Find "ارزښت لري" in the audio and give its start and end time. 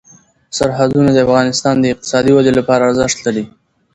2.89-3.45